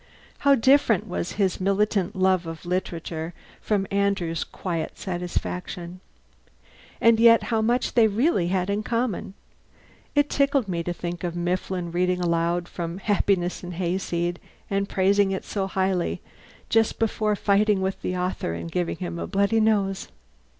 [0.39, 5.99] How different was his militant love of literature from Andrew's quiet satisfaction.
[6.99, 9.35] And yet how much they really had in common!
[10.15, 14.39] It tickled me to think of Mifflin reading aloud from "Happiness and Hayseed,"
[14.71, 16.23] and praising it so highly,
[16.67, 20.07] just before fighting with the author and giving him a bloody nose.